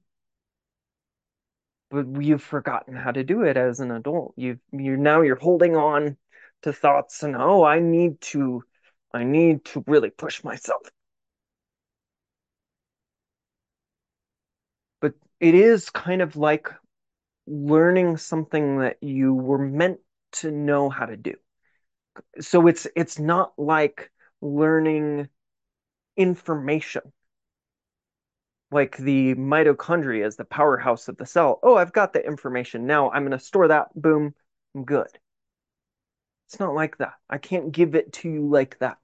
but 1.90 2.06
you've 2.22 2.42
forgotten 2.42 2.94
how 2.94 3.10
to 3.10 3.25
do 3.25 3.42
it 3.42 3.56
as 3.56 3.80
an 3.80 3.90
adult. 3.90 4.32
You've 4.37 4.60
you 4.72 4.96
now 4.96 5.22
you're 5.22 5.37
holding 5.37 5.76
on 5.76 6.16
to 6.62 6.72
thoughts 6.72 7.22
and 7.22 7.37
oh, 7.37 7.64
I 7.64 7.80
need 7.80 8.20
to 8.32 8.62
I 9.12 9.25
need 9.25 9.64
to 9.66 9.84
really 9.87 10.10
push 10.10 10.44
myself. 10.44 10.82
But 15.00 15.14
it 15.40 15.54
is 15.54 15.90
kind 15.90 16.22
of 16.22 16.37
like 16.37 16.68
learning 17.46 18.18
something 18.18 18.78
that 18.80 19.02
you 19.02 19.34
were 19.34 19.58
meant 19.58 20.00
to 20.32 20.50
know 20.50 20.90
how 20.90 21.06
to 21.06 21.16
do. 21.16 21.34
So 22.40 22.66
it's 22.66 22.87
it's 22.96 23.18
not 23.18 23.52
like 23.58 24.10
learning 24.40 25.28
information 26.20 27.12
like 28.70 28.96
the 28.96 29.34
mitochondria 29.34 30.24
is 30.26 30.36
the 30.36 30.44
powerhouse 30.44 31.08
of 31.08 31.16
the 31.16 31.26
cell. 31.26 31.58
Oh, 31.62 31.76
I've 31.76 31.92
got 31.92 32.12
the 32.12 32.24
information. 32.24 32.86
Now 32.86 33.10
I'm 33.10 33.22
going 33.22 33.36
to 33.36 33.44
store 33.44 33.68
that. 33.68 33.88
Boom, 33.94 34.34
I'm 34.74 34.84
good. 34.84 35.08
It's 36.46 36.60
not 36.60 36.74
like 36.74 36.98
that. 36.98 37.14
I 37.28 37.38
can't 37.38 37.72
give 37.72 37.94
it 37.94 38.12
to 38.14 38.28
you 38.28 38.48
like 38.48 38.78
that. 38.78 38.98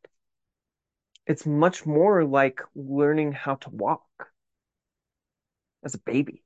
It's 1.26 1.46
much 1.46 1.87
more 1.87 2.25
like 2.25 2.61
learning 2.75 3.32
how 3.32 3.56
to 3.56 3.70
walk 3.70 4.30
as 5.85 5.94
a 5.94 5.99
baby. 5.99 6.42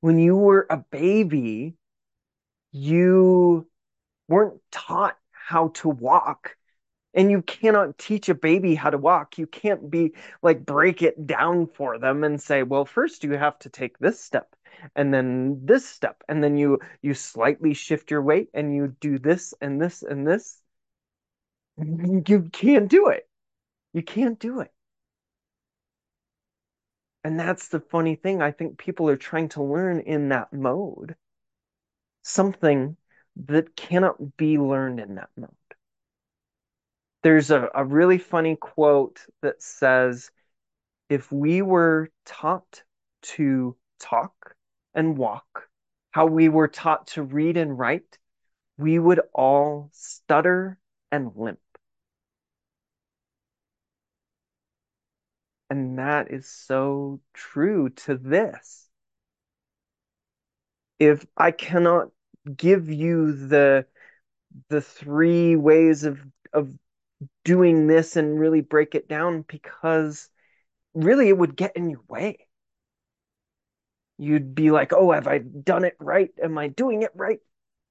When 0.00 0.18
you 0.18 0.36
were 0.36 0.66
a 0.68 0.78
baby, 0.78 1.76
you 2.72 3.66
weren't 4.28 4.60
taught 4.70 5.16
how 5.32 5.68
to 5.68 5.88
walk 5.88 6.56
and 7.14 7.30
you 7.30 7.42
cannot 7.42 7.98
teach 7.98 8.28
a 8.28 8.34
baby 8.34 8.74
how 8.74 8.90
to 8.90 8.98
walk. 8.98 9.38
You 9.38 9.46
can't 9.46 9.90
be 9.90 10.14
like 10.42 10.64
break 10.66 11.02
it 11.02 11.26
down 11.26 11.66
for 11.66 11.98
them 11.98 12.24
and 12.24 12.40
say, 12.40 12.62
well, 12.62 12.84
first 12.84 13.24
you 13.24 13.32
have 13.32 13.58
to 13.60 13.68
take 13.68 13.98
this 13.98 14.20
step 14.20 14.54
and 14.96 15.12
then 15.12 15.60
this 15.64 15.86
step 15.86 16.22
and 16.28 16.42
then 16.42 16.56
you 16.56 16.78
you 17.02 17.14
slightly 17.14 17.74
shift 17.74 18.10
your 18.10 18.22
weight 18.22 18.48
and 18.54 18.74
you 18.74 18.96
do 19.00 19.18
this 19.18 19.54
and 19.60 19.80
this 19.80 20.02
and 20.02 20.26
this. 20.26 20.62
You 21.78 22.48
can't 22.52 22.88
do 22.88 23.08
it. 23.08 23.28
You 23.94 24.02
can't 24.02 24.38
do 24.38 24.60
it. 24.60 24.72
And 27.24 27.40
that's 27.40 27.68
the 27.68 27.80
funny 27.80 28.14
thing. 28.14 28.42
I 28.42 28.50
think 28.52 28.76
people 28.76 29.08
are 29.08 29.16
trying 29.16 29.48
to 29.50 29.62
learn 29.62 30.00
in 30.00 30.28
that 30.28 30.52
mode. 30.52 31.16
something 32.22 32.96
that 33.36 33.76
cannot 33.76 34.36
be 34.36 34.58
learned 34.58 35.00
in 35.00 35.14
that 35.16 35.30
mode. 35.36 35.54
There's 37.22 37.50
a, 37.50 37.68
a 37.74 37.84
really 37.84 38.18
funny 38.18 38.56
quote 38.56 39.20
that 39.42 39.62
says, 39.62 40.30
if 41.08 41.30
we 41.30 41.60
were 41.60 42.10
taught 42.24 42.82
to 43.22 43.76
talk 43.98 44.54
and 44.94 45.18
walk, 45.18 45.68
how 46.12 46.26
we 46.26 46.48
were 46.48 46.68
taught 46.68 47.08
to 47.08 47.22
read 47.22 47.56
and 47.56 47.78
write, 47.78 48.18
we 48.78 48.98
would 48.98 49.20
all 49.34 49.90
stutter 49.92 50.78
and 51.12 51.32
limp. 51.36 51.58
And 55.68 55.98
that 55.98 56.32
is 56.32 56.48
so 56.48 57.20
true 57.32 57.90
to 57.90 58.16
this. 58.16 58.88
If 60.98 61.24
I 61.36 61.50
cannot 61.50 62.08
give 62.56 62.90
you 62.90 63.32
the 63.32 63.86
the 64.68 64.80
three 64.80 65.54
ways 65.56 66.04
of 66.04 66.20
of 66.52 66.72
doing 67.44 67.86
this 67.86 68.16
and 68.16 68.38
really 68.40 68.60
break 68.62 68.94
it 68.94 69.08
down 69.08 69.42
because 69.42 70.28
really 70.94 71.28
it 71.28 71.38
would 71.38 71.56
get 71.56 71.76
in 71.76 71.90
your 71.90 72.02
way. 72.08 72.46
You'd 74.18 74.54
be 74.54 74.70
like, 74.70 74.92
"Oh, 74.92 75.10
have 75.12 75.26
I 75.26 75.38
done 75.38 75.84
it 75.84 75.96
right? 75.98 76.30
Am 76.42 76.58
I 76.58 76.68
doing 76.68 77.02
it 77.02 77.10
right?" 77.14 77.40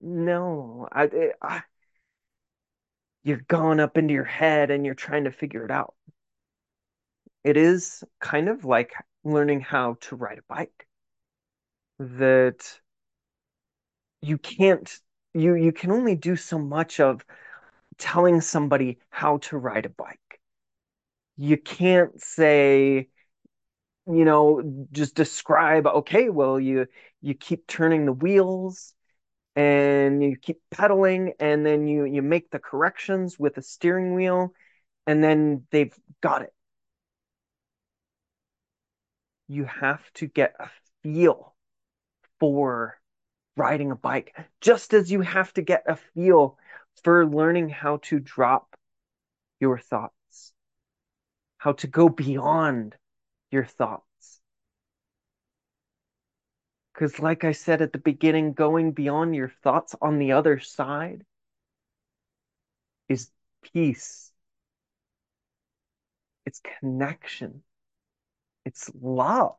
No, 0.01 0.87
I, 0.91 1.05
eh, 1.07 1.31
I 1.41 1.63
you're 3.23 3.41
going 3.47 3.79
up 3.79 3.97
into 3.97 4.13
your 4.13 4.23
head 4.25 4.71
and 4.71 4.85
you're 4.85 4.95
trying 4.95 5.23
to 5.25 5.31
figure 5.31 5.63
it 5.65 5.71
out. 5.71 5.93
It 7.43 7.57
is 7.57 8.01
kind 8.21 8.47
of 8.47 8.63
like 8.63 8.93
learning 9.25 9.59
how 9.59 9.95
to 10.03 10.15
ride 10.15 10.37
a 10.39 10.43
bike. 10.43 10.87
That 11.99 12.81
you 14.21 14.37
can't 14.37 14.99
you 15.33 15.55
you 15.55 15.71
can 15.71 15.91
only 15.91 16.15
do 16.15 16.35
so 16.35 16.57
much 16.59 16.99
of 16.99 17.23
telling 17.99 18.41
somebody 18.41 18.99
how 19.09 19.37
to 19.39 19.57
ride 19.57 19.85
a 19.85 19.89
bike. 19.89 20.41
You 21.37 21.57
can't 21.57 22.21
say, 22.21 23.09
you 24.07 24.25
know, 24.25 24.87
just 24.91 25.15
describe, 25.15 25.85
okay, 25.87 26.29
well, 26.29 26.59
you 26.59 26.87
you 27.21 27.33
keep 27.35 27.67
turning 27.67 28.05
the 28.05 28.13
wheels 28.13 28.93
and 29.55 30.23
you 30.23 30.37
keep 30.37 30.59
pedaling 30.71 31.33
and 31.39 31.65
then 31.65 31.87
you 31.87 32.05
you 32.05 32.21
make 32.23 32.51
the 32.51 32.59
corrections 32.59 33.39
with 33.39 33.55
the 33.55 33.63
steering 33.63 34.15
wheel 34.15 34.53
and 35.07 35.23
then 35.23 35.65
they've 35.71 35.95
got 36.21 36.43
it. 36.43 36.53
You 39.49 39.65
have 39.65 40.09
to 40.13 40.27
get 40.27 40.55
a 40.59 40.69
feel 41.03 41.53
for 42.39 42.99
riding 43.57 43.91
a 43.91 43.95
bike, 43.95 44.35
just 44.61 44.93
as 44.93 45.11
you 45.11 45.21
have 45.21 45.53
to 45.55 45.61
get 45.63 45.83
a 45.87 45.97
feel 45.97 46.57
for 47.03 47.25
learning 47.25 47.69
how 47.69 47.97
to 48.03 48.19
drop 48.19 48.75
your 49.59 49.77
thoughts, 49.77 50.53
how 51.57 51.73
to 51.73 51.87
go 51.87 52.09
beyond 52.09 52.95
your 53.51 53.65
thoughts. 53.65 54.03
Because, 56.93 57.19
like 57.19 57.43
I 57.43 57.53
said 57.53 57.81
at 57.81 57.93
the 57.93 57.99
beginning, 57.99 58.53
going 58.53 58.91
beyond 58.91 59.35
your 59.35 59.51
thoughts 59.63 59.95
on 60.01 60.19
the 60.19 60.33
other 60.33 60.59
side 60.59 61.23
is 63.07 63.31
peace, 63.61 64.31
it's 66.45 66.61
connection, 66.79 67.63
it's 68.65 68.91
love, 68.99 69.55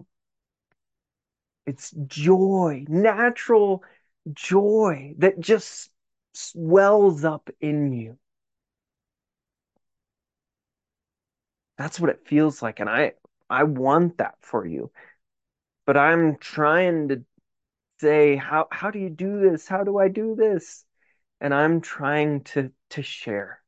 it's 1.67 1.93
joy, 2.07 2.85
natural 2.89 3.83
joy 4.33 5.15
that 5.19 5.41
just 5.41 5.91
swells 6.33 7.25
up 7.25 7.51
in 7.61 7.93
you. 7.93 8.19
That's 11.79 11.99
what 11.99 12.11
it 12.11 12.27
feels 12.27 12.63
like. 12.63 12.81
And 12.81 12.91
I, 12.91 13.13
I 13.49 13.65
want 13.65 14.19
that 14.19 14.37
for 14.41 14.67
you. 14.67 14.91
But 15.87 15.97
I'm 15.97 16.37
trying 16.39 17.09
to 17.09 17.25
say, 18.01 18.37
how, 18.37 18.69
how 18.73 18.91
do 18.91 18.99
you 18.99 19.11
do 19.11 19.41
this? 19.41 19.69
How 19.69 19.85
do 19.85 19.99
I 19.99 20.09
do 20.09 20.35
this? 20.37 20.85
And 21.41 21.55
I'm 21.55 21.81
trying 21.81 22.45
to, 22.45 22.73
to 22.91 23.03
share. 23.03 23.63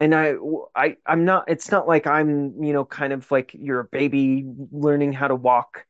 And 0.00 0.14
I, 0.14 0.34
I, 0.76 0.96
I'm 1.06 1.24
not, 1.24 1.46
it's 1.48 1.72
not 1.72 1.88
like 1.88 2.06
I'm, 2.06 2.62
you 2.62 2.72
know, 2.72 2.84
kind 2.84 3.12
of 3.12 3.28
like 3.32 3.52
you're 3.54 3.80
a 3.80 3.84
baby 3.84 4.44
learning 4.70 5.12
how 5.12 5.26
to 5.28 5.34
walk 5.34 5.84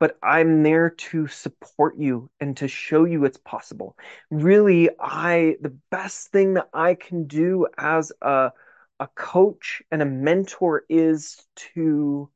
but 0.00 0.18
I'm 0.22 0.62
there 0.62 0.90
to 0.90 1.26
support 1.26 1.96
you 1.98 2.30
and 2.40 2.56
to 2.58 2.68
show 2.68 3.04
you 3.04 3.24
it's 3.24 3.38
possible. 3.38 3.96
Really, 4.30 4.90
I 5.00 5.56
the 5.60 5.76
best 5.90 6.28
thing 6.32 6.54
that 6.54 6.68
I 6.72 6.94
can 6.94 7.26
do 7.26 7.66
as 7.76 8.12
a 8.22 8.52
a 9.00 9.08
coach 9.14 9.82
and 9.92 10.02
a 10.02 10.06
mentor 10.06 10.84
is 10.88 11.46
to 11.74 12.30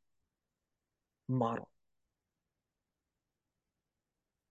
model. 1.28 1.68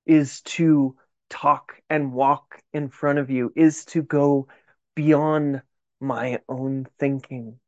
Is 0.06 0.41
to 0.41 0.95
talk 1.30 1.82
and 1.89 2.13
walk 2.13 2.62
in 2.74 2.89
front 2.89 3.19
of 3.19 3.30
you, 3.30 3.54
is 3.56 3.86
to 3.86 4.04
go 4.04 4.47
beyond 4.95 5.62
my 6.02 6.41
own 6.50 6.88
thinking 7.00 7.61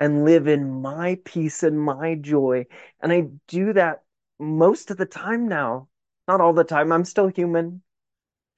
and 0.00 0.24
live 0.24 0.48
in 0.48 0.82
my 0.82 1.18
peace 1.24 1.62
and 1.62 1.80
my 1.80 2.14
joy. 2.16 2.66
And 3.00 3.12
I 3.12 3.28
do 3.48 3.72
that 3.72 4.02
most 4.38 4.90
of 4.90 4.96
the 4.96 5.06
time 5.06 5.48
now. 5.48 5.88
Not 6.26 6.40
all 6.40 6.52
the 6.52 6.64
time. 6.64 6.90
I'm 6.92 7.04
still 7.04 7.28
human. 7.28 7.82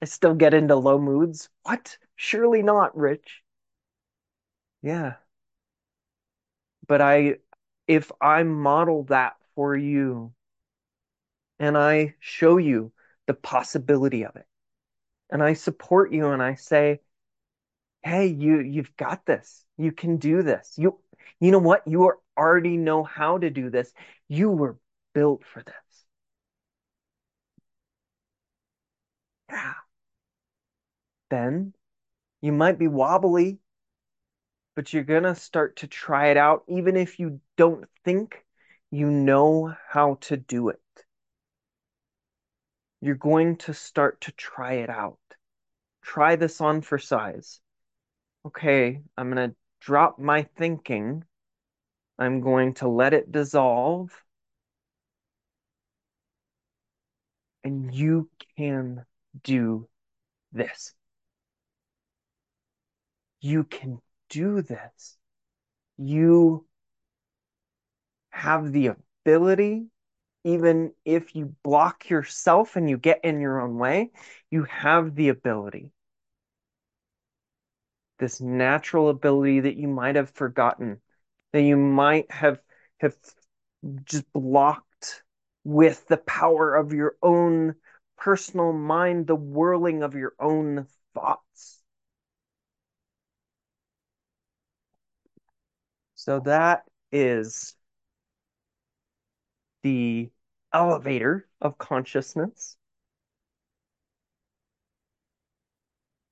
I 0.01 0.05
still 0.05 0.35
get 0.35 0.53
into 0.53 0.75
low 0.75 0.99
moods. 0.99 1.49
What? 1.63 1.97
Surely 2.15 2.61
not, 2.63 2.95
Rich. 2.95 3.43
Yeah. 4.81 5.15
But 6.87 7.01
I, 7.01 7.35
if 7.87 8.11
I 8.21 8.43
model 8.43 9.03
that 9.05 9.35
for 9.55 9.75
you 9.75 10.33
and 11.59 11.77
I 11.77 12.15
show 12.19 12.57
you 12.57 12.91
the 13.25 13.33
possibility 13.33 14.23
of 14.23 14.35
it 14.35 14.45
and 15.29 15.43
I 15.43 15.53
support 15.53 16.13
you 16.13 16.27
and 16.27 16.41
I 16.41 16.55
say, 16.55 17.01
hey, 18.03 18.27
you, 18.27 18.59
you've 18.59 18.95
got 18.95 19.25
this. 19.25 19.65
You 19.77 19.91
can 19.91 20.17
do 20.17 20.41
this. 20.41 20.75
You, 20.77 20.99
you 21.39 21.51
know 21.51 21.59
what? 21.59 21.87
You 21.87 22.13
already 22.37 22.77
know 22.77 23.03
how 23.03 23.37
to 23.37 23.49
do 23.49 23.69
this. 23.69 23.91
You 24.27 24.49
were 24.49 24.77
built 25.13 25.43
for 25.45 25.63
this. 25.63 25.75
Yeah. 29.49 29.73
Then 31.29 31.73
you 32.41 32.51
might 32.51 32.77
be 32.79 32.87
wobbly, 32.87 33.59
but 34.75 34.93
you're 34.93 35.03
going 35.03 35.23
to 35.23 35.35
start 35.35 35.77
to 35.77 35.87
try 35.87 36.27
it 36.27 36.37
out, 36.37 36.63
even 36.67 36.95
if 36.95 37.19
you 37.19 37.41
don't 37.55 37.85
think 38.05 38.45
you 38.91 39.09
know 39.09 39.73
how 39.89 40.15
to 40.21 40.37
do 40.37 40.69
it. 40.69 40.79
You're 43.01 43.15
going 43.15 43.57
to 43.57 43.73
start 43.73 44.21
to 44.21 44.31
try 44.31 44.73
it 44.73 44.89
out. 44.89 45.19
Try 46.01 46.35
this 46.35 46.61
on 46.61 46.81
for 46.81 46.97
size. 46.97 47.59
Okay, 48.45 49.01
I'm 49.17 49.31
going 49.31 49.49
to 49.49 49.55
drop 49.79 50.19
my 50.19 50.43
thinking. 50.57 51.23
I'm 52.19 52.41
going 52.41 52.73
to 52.75 52.87
let 52.87 53.13
it 53.13 53.31
dissolve. 53.31 54.11
And 57.63 57.93
you 57.93 58.29
can 58.57 59.05
do 59.43 59.87
this. 60.51 60.93
You 63.41 63.63
can 63.63 63.99
do 64.29 64.61
this. 64.61 65.17
You 65.97 66.65
have 68.29 68.71
the 68.71 68.95
ability, 69.25 69.87
even 70.43 70.93
if 71.05 71.35
you 71.35 71.55
block 71.63 72.09
yourself 72.09 72.75
and 72.75 72.89
you 72.89 72.97
get 72.97 73.19
in 73.23 73.41
your 73.41 73.61
own 73.61 73.77
way, 73.77 74.11
you 74.49 74.63
have 74.63 75.15
the 75.15 75.29
ability 75.29 75.91
this 78.19 78.41
natural 78.41 79.09
ability 79.09 79.61
that 79.61 79.77
you 79.77 79.87
might 79.87 80.15
have 80.15 80.29
forgotten, 80.31 81.01
that 81.53 81.61
you 81.61 81.77
might 81.77 82.31
have 82.31 82.59
have 82.99 83.15
just 84.05 84.31
blocked 84.33 85.23
with 85.63 86.07
the 86.07 86.17
power 86.17 86.75
of 86.75 86.93
your 86.93 87.15
own 87.21 87.75
personal 88.17 88.73
mind, 88.73 89.27
the 89.27 89.35
whirling 89.35 90.03
of 90.03 90.15
your 90.15 90.33
own 90.39 90.87
thoughts. 91.13 91.81
So 96.15 96.39
that 96.41 96.83
is 97.11 97.75
the 99.83 100.29
elevator 100.73 101.47
of 101.61 101.77
consciousness. 101.77 102.76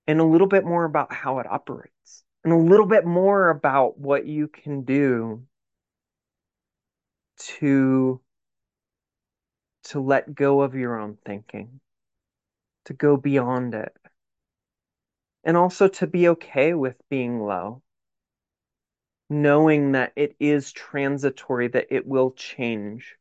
And 0.08 0.20
a 0.20 0.26
little 0.26 0.48
bit 0.48 0.66
more 0.66 0.86
about 0.86 1.14
how 1.14 1.40
it 1.40 1.48
operates 1.50 2.24
and 2.44 2.54
a 2.54 2.58
little 2.58 2.86
bit 2.86 3.06
more 3.06 3.50
about 3.50 3.98
what 3.98 4.28
you 4.28 4.48
can 4.48 4.84
do 4.84 5.44
to 7.38 8.22
to 9.84 10.00
let 10.00 10.34
go 10.34 10.62
of 10.62 10.76
your 10.76 11.00
own 11.00 11.18
thinking, 11.26 11.80
to 12.86 12.94
go 12.94 13.18
beyond 13.18 13.76
it, 13.76 13.96
and 15.44 15.58
also 15.58 15.88
to 15.88 16.08
be 16.08 16.30
okay 16.30 16.74
with 16.74 16.98
being 17.10 17.40
low, 17.40 17.82
knowing 19.30 19.92
that 19.94 20.14
it 20.16 20.36
is 20.40 20.72
transitory, 20.72 21.68
that 21.68 21.88
it 21.92 22.08
will 22.08 22.32
change. 22.32 23.16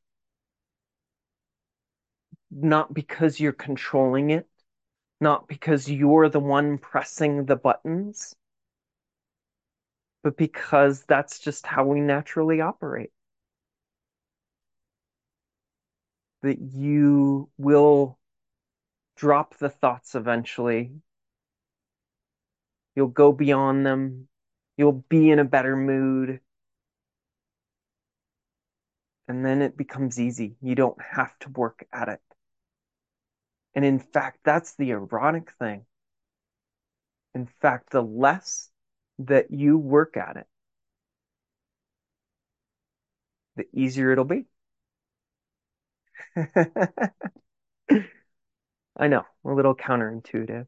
Not 2.50 2.94
because 2.94 3.40
you're 3.40 3.52
controlling 3.52 4.30
it, 4.30 4.46
not 5.20 5.48
because 5.48 5.90
you're 5.90 6.28
the 6.28 6.40
one 6.40 6.78
pressing 6.78 7.46
the 7.46 7.56
buttons, 7.56 8.34
but 10.22 10.36
because 10.36 11.04
that's 11.04 11.38
just 11.38 11.66
how 11.66 11.84
we 11.84 12.00
naturally 12.00 12.60
operate. 12.60 13.10
That 16.42 16.60
you 16.60 17.48
will 17.58 18.18
drop 19.16 19.56
the 19.58 19.68
thoughts 19.70 20.14
eventually. 20.14 20.92
You'll 22.96 23.08
go 23.08 23.32
beyond 23.32 23.86
them. 23.86 24.28
You'll 24.76 25.04
be 25.08 25.30
in 25.30 25.38
a 25.38 25.44
better 25.44 25.76
mood. 25.76 26.40
And 29.28 29.44
then 29.44 29.62
it 29.62 29.76
becomes 29.76 30.20
easy. 30.20 30.56
You 30.60 30.74
don't 30.74 31.00
have 31.00 31.38
to 31.40 31.48
work 31.50 31.86
at 31.92 32.08
it. 32.08 32.20
And 33.74 33.84
in 33.84 34.00
fact, 34.00 34.40
that's 34.44 34.74
the 34.74 34.92
ironic 34.94 35.52
thing. 35.52 35.86
In 37.34 37.46
fact, 37.46 37.90
the 37.90 38.02
less 38.02 38.70
that 39.18 39.50
you 39.52 39.78
work 39.78 40.16
at 40.16 40.36
it, 40.36 40.48
the 43.56 43.66
easier 43.72 44.12
it'll 44.12 44.24
be. 44.24 44.46
I 48.96 49.08
know, 49.08 49.24
a 49.44 49.52
little 49.52 49.74
counterintuitive. 49.74 50.66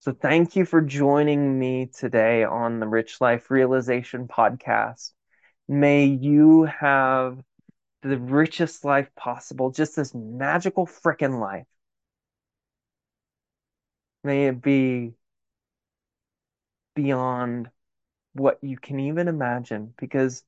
So 0.00 0.12
thank 0.12 0.56
you 0.56 0.64
for 0.66 0.80
joining 0.82 1.58
me 1.58 1.86
today 1.86 2.44
on 2.44 2.80
the 2.80 2.88
Rich 2.88 3.20
Life 3.20 3.50
Realization 3.50 4.28
podcast. 4.28 5.12
May 5.68 6.06
you 6.06 6.64
have 6.64 7.42
the 8.02 8.18
richest 8.18 8.84
life 8.84 9.14
possible, 9.16 9.70
just 9.72 9.96
this 9.96 10.14
magical 10.14 10.86
freaking 10.86 11.40
life. 11.40 11.66
May 14.24 14.48
it 14.48 14.60
be 14.62 15.14
beyond 16.96 17.70
what 18.32 18.58
you 18.62 18.76
can 18.78 18.98
even 18.98 19.28
imagine 19.28 19.94
because 19.98 20.42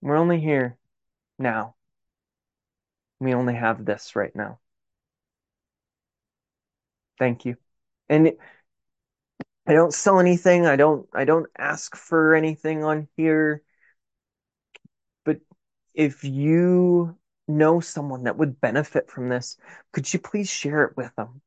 we're 0.00 0.16
only 0.16 0.40
here 0.40 0.76
now. 1.38 1.74
We 3.20 3.34
only 3.34 3.54
have 3.54 3.84
this 3.84 4.16
right 4.16 4.34
now. 4.34 4.60
Thank 7.18 7.44
you. 7.44 7.56
And 8.08 8.32
I 9.66 9.72
don't 9.74 9.94
sell 9.94 10.18
anything. 10.20 10.66
I 10.66 10.76
don't 10.76 11.08
I 11.14 11.24
don't 11.24 11.46
ask 11.56 11.96
for 11.96 12.34
anything 12.34 12.84
on 12.84 13.08
here. 13.16 13.62
But 15.24 15.40
if 15.94 16.24
you 16.24 17.16
know 17.48 17.80
someone 17.80 18.24
that 18.24 18.36
would 18.36 18.60
benefit 18.60 19.10
from 19.10 19.28
this, 19.28 19.56
could 19.92 20.12
you 20.12 20.18
please 20.18 20.50
share 20.50 20.84
it 20.84 20.96
with 20.96 21.14
them? 21.16 21.42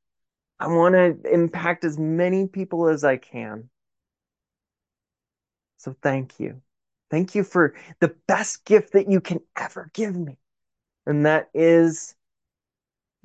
I 0.63 0.67
want 0.67 0.95
to 0.95 1.29
impact 1.29 1.83
as 1.83 1.99
many 1.99 2.47
people 2.47 2.87
as 2.87 3.03
I 3.03 3.17
can. 3.17 3.69
So 5.75 5.93
thank 6.01 6.39
you. 6.39 6.61
Thank 7.11 7.35
you 7.35 7.43
for 7.43 7.75
the 7.99 8.15
best 8.29 8.63
gift 8.63 8.93
that 8.93 9.11
you 9.11 9.19
can 9.19 9.41
ever 9.57 9.91
give 9.93 10.15
me. 10.15 10.37
And 11.05 11.25
that 11.25 11.49
is 11.53 12.15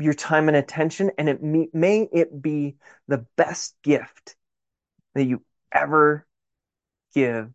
your 0.00 0.14
time 0.14 0.48
and 0.48 0.56
attention. 0.56 1.12
And 1.16 1.28
it 1.28 1.40
may, 1.40 1.68
may 1.72 2.08
it 2.12 2.42
be 2.42 2.74
the 3.06 3.24
best 3.36 3.76
gift 3.84 4.34
that 5.14 5.22
you 5.22 5.40
ever 5.70 6.26
give 7.14 7.50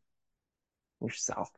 yourself. 1.01 1.49